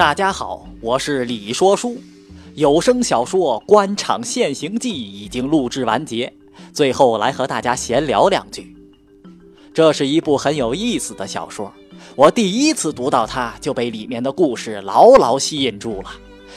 [0.00, 1.98] 大家好，我是李说书。
[2.54, 6.32] 有声小说《官场现形记》已经录制完结，
[6.72, 8.74] 最后来和大家闲聊两句。
[9.74, 11.70] 这是一部很有意思的小说，
[12.16, 16.10] 我第一次读到它就被里面的故事牢牢吸引住了。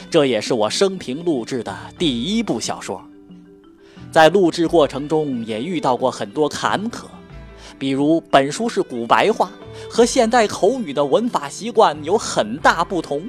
[0.10, 3.04] 这也是我生平录制的第一部小说，
[4.10, 7.08] 在录制过程中也遇到过很多坎坷，
[7.78, 9.52] 比如本书是古白话，
[9.90, 13.24] 和现代口语的文法习惯有很大不同，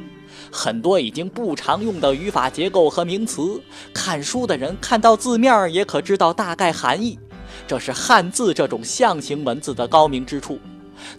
[0.51, 3.61] 很多已经不常用的语法结构和名词，
[3.93, 7.19] 看书的人看到字面也可知道大概含义，
[7.67, 10.59] 这是汉字这种象形文字的高明之处。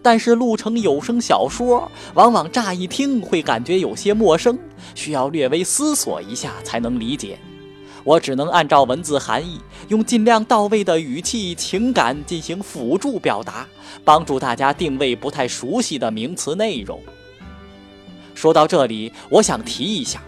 [0.02, 4.58] 但是录成有声小说，往往乍一听会感觉有些陌生，
[4.96, 7.38] 需要略微思索一下才能理解。
[8.06, 13.68] 我只能按照文字含义，用尽量到位的语气、情感进行辅助表达，
[14.04, 17.02] 帮助大家定位不太熟悉的名词内容。
[18.36, 20.22] 说到这里，我想提一下，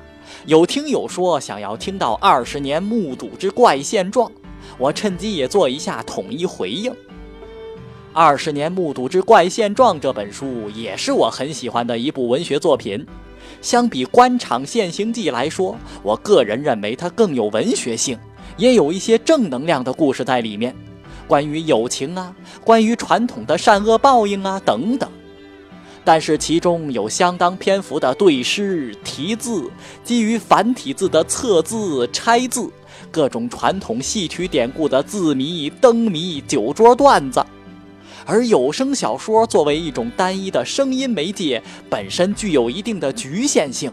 [0.48, 4.32] 有听友说想要听到二十年目睹之怪现状，
[4.80, 6.92] 我趁机也做一下统一回应。
[8.12, 13.06] 二十年目睹之怪现状这本书也是我很喜欢的一部文学作品。
[13.62, 18.18] 相比《官场现形记》来说，我个人认为它更有文学性，
[18.58, 20.76] 也有一些正能量的故事在里面，
[21.28, 25.10] 关于友情啊，关于传统的善恶报应啊等等。
[26.04, 29.70] 但是其中有相当篇幅的对诗、题字，
[30.06, 32.70] 基于繁体字的测字、拆字，
[33.12, 37.46] 各种传统戏曲典故的字谜、灯谜、酒桌段子。
[38.30, 43.90] 而有声小说作为一种单一的声音媒介，本身具有一定的局限性。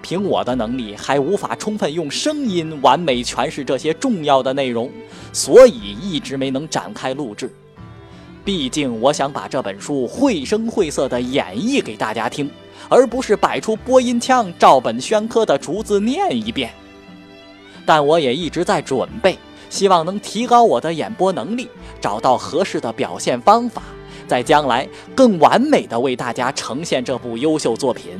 [0.00, 4.90] 凭我的能力，还无法充分用声音完美诠释这些重要的内容，
[5.30, 7.52] 所以一直没能展开录制。
[8.42, 12.50] 毕竟，我想把这本书绘声绘色地演绎给大家听，
[12.88, 16.70] 而不是摆出播音腔照本宣科地逐字念一遍。
[17.84, 19.36] 但我也一直在准备。
[19.76, 21.68] 希望能提高我的演播能力，
[22.00, 23.82] 找到合适的表现方法，
[24.26, 28.12] 在将来更完美的为大家呈现这部优秀作品。《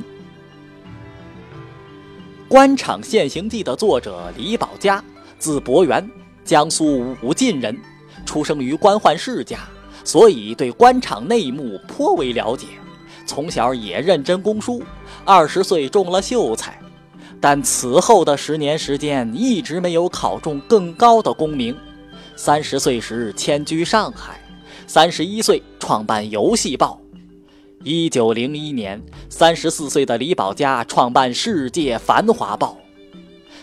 [2.47, 5.03] 官场现形记》的作者李宝家，
[5.39, 6.07] 字伯元，
[6.45, 7.75] 江苏武进人，
[8.27, 9.61] 出生于官宦世家，
[10.05, 12.67] 所以对官场内幕颇为了解。
[13.25, 14.83] 从小也认真攻书，
[15.25, 16.79] 二十岁中了秀才。
[17.41, 21.77] 但此后的十年时间一直没有考中更高的功名。
[22.35, 24.41] 三十岁时迁居上海，
[24.87, 27.01] 三十一岁创办《游戏报》。
[27.85, 32.77] 一九零一年，三十四岁的李宝家创办《世界繁华报》。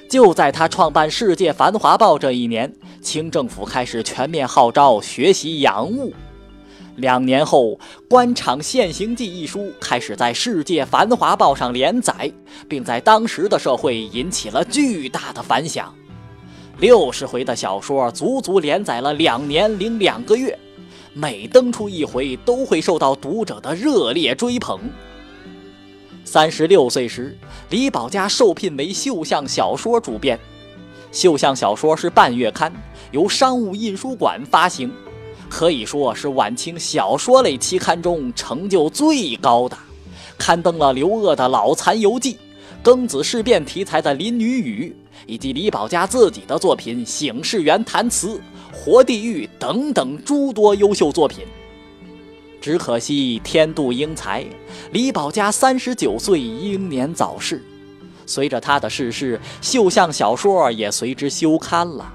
[0.10, 6.14] 就在他创办《世界繁华报》这一年，清政府开始全面号召学习洋务。
[6.98, 7.72] 两年后，
[8.08, 12.32] 《官场现形记》一书开始在《世界繁华报》上连载，
[12.70, 15.94] 并在当时的社会引起了巨大的反响。
[16.78, 20.58] 六十回的小说足足连载了两年零两个月，
[21.14, 24.80] 每登出一回都会受到读者的热烈追捧。
[26.24, 27.36] 三十六岁时，
[27.70, 30.38] 李宝家受聘为《绣像小说》主编，
[31.12, 32.72] 《绣像小说》是半月刊，
[33.12, 34.92] 由商务印书馆发行。
[35.50, 39.78] 可以说是晚清小说类期刊中成就最高的，
[40.38, 42.34] 刊登了刘鹗的《老残游记》，
[42.84, 44.96] 庚子事变题材的《林女语》，
[45.28, 48.30] 以及李宝嘉自己的作品《醒世园谈词》
[48.74, 51.46] 《活地狱》等等诸多优秀作品。
[52.60, 54.44] 只可惜天妒英才，
[54.92, 57.62] 李宝嘉三十九岁英年早逝，
[58.26, 62.12] 随着他的逝世，绣像小说也随之休刊了。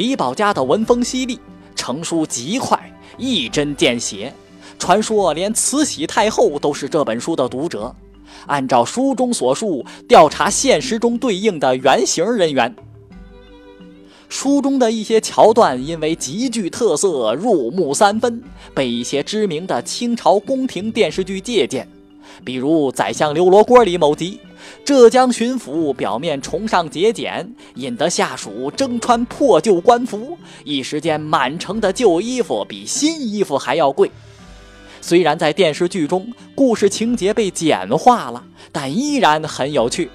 [0.00, 1.38] 李宝家的文风犀利。
[1.76, 2.78] 成书极快，
[3.18, 4.32] 一针见血。
[4.78, 7.94] 传说连慈禧太后都是这本书的读者。
[8.46, 12.74] 按照书中所述，调查现实中对应的原型人员。
[14.30, 18.42] 书中的一些桥段因为极具特色，入木三分，
[18.74, 21.86] 被一些知名的清朝宫廷电视剧借鉴。
[22.42, 24.40] 比如《宰相刘罗锅》里某集。
[24.84, 34.10] 浙江巡抚表面崇尚节俭，引得下属争穿破旧官服，一时间满城的旧衣服比新衣服还要贵。
[35.00, 40.10] 虽然在电视剧中故事情节被简化了，但依然很有趣。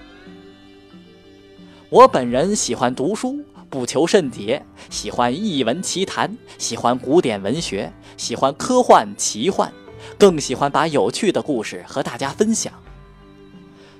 [1.89, 3.39] 我本人喜欢读书，
[3.69, 9.71] 不求甚解，喜欢异闻奇谈，喜欢古典文学，喜欢科幻奇幻，
[10.17, 12.71] 更喜欢把有趣的故事和大家分享。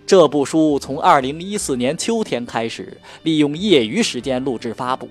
[0.08, 5.10] 这部书从二零一四年秋天开始，利用业余时间录制发布。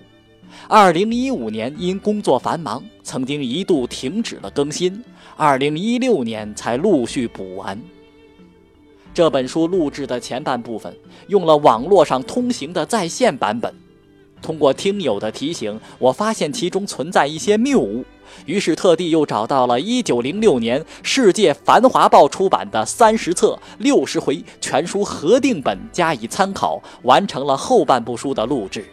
[0.68, 5.02] 二零一五年因工作繁忙，曾经一度停止了更新。
[5.36, 7.76] 二零一六年才陆续补完。
[9.12, 13.74] 这本书录制的前半部分用了网络上通行的在线版本。
[14.44, 18.04] 通过听友的提醒，我发现其中存在一些谬误，
[18.44, 28.84] 于是特地又找到了1906年《世界繁华报》出版的三十册六十回全书合订本加以参考，完成了后半部书的录制。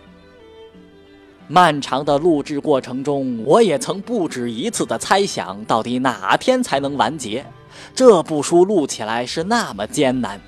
[1.49, 7.45] 漫长的录制过程中，我也曾不止一次地猜想，到底哪天才能完结？
[7.93, 10.39] 这部书录起来是那么艰难，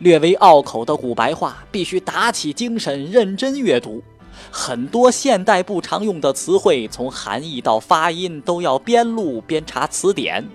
[0.00, 4.02] 略微拗口的古白话必须打起精神认真阅读。
[4.50, 10.48] 很多现代不常用的词汇，从含义到发音都要边录边查词典。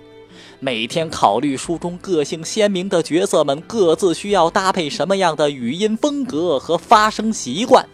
[0.59, 7.87] 每天考虑书中个性鲜明的角色们各自需要搭配什么样的语音风格和发声习惯。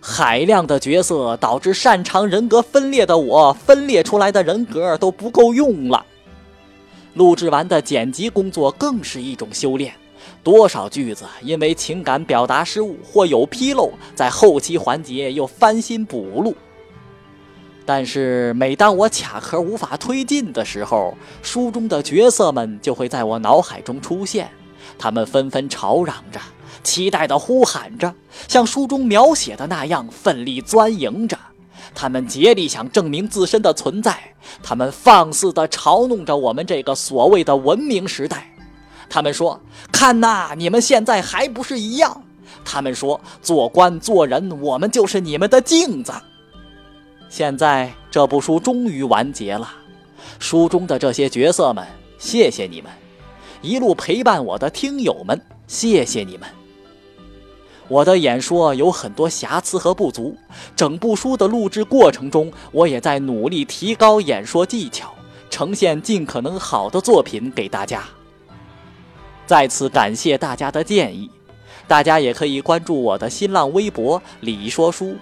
[0.00, 6.04] 海量的角色导致擅长人格分裂的我，分裂出来的人格都不够用了。
[7.14, 9.92] 录制完的剪辑工作更是一种修炼。
[10.42, 16.54] 多少句子因为情感表达失误或有纰漏，在后期环节又翻新补录。
[17.84, 24.50] 但是每当我卡壳无法推进的时候，书中的角色们就会在我脑海中出现，
[24.98, 26.40] 他们纷纷吵嚷着，
[26.82, 28.12] 期待地呼喊着，
[28.48, 31.38] 像书中描写的那样奋力钻营着。
[31.94, 34.18] 他们竭力想证明自身的存在，
[34.62, 38.52] 他们放肆地嘲弄着我们这个所谓的文明时代。
[39.08, 39.60] 他们说
[39.92, 42.22] ：“看呐，你们现在还不是一样？”
[42.64, 46.12] 他们说：“做官做人，我们就是你们的镜子。”
[47.28, 49.68] 现在这部书终于完结了，
[50.38, 51.86] 书中的这些角色们，
[52.18, 52.90] 谢谢你们，
[53.62, 56.48] 一路陪伴我的听友们，谢谢你们。
[57.88, 60.36] 我的演说有很多瑕疵和不足，
[60.74, 65.14] 整部书的录制过程中，我也在努力提高演说技巧，
[65.50, 68.02] 呈现尽可能好的作品给大家。
[69.46, 71.30] 再次感谢大家的建议，
[71.86, 75.16] 大家也可以关注我的新浪微博“李说书”，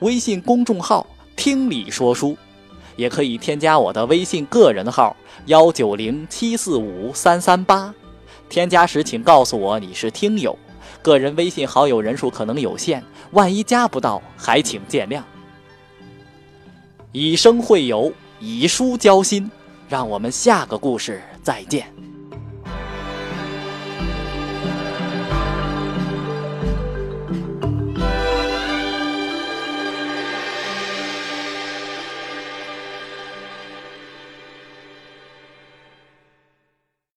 [0.00, 1.06] 微信公众号
[1.36, 2.36] “听李说书”，
[2.96, 7.94] 也可以添加我的微信个人号幺九零七四五三三八。
[8.48, 10.58] 添加时请告诉我你是听友，
[11.00, 13.00] 个人微信好友人数可能有限，
[13.30, 15.22] 万一加不到还请见谅。
[17.12, 19.48] 以声会友，以书交心，
[19.88, 21.86] 让我们下个故事再见。